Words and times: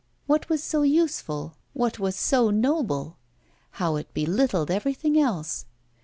What 0.25 0.49
was 0.49 0.63
so 0.63 0.81
useful, 0.81 1.57
what 1.73 1.99
was 1.99 2.15
so 2.15 2.49
noble? 2.49 3.17
how 3.73 3.97
it 3.97 4.11
belittled 4.15 4.71
everything 4.71 5.15
else! 5.19 5.67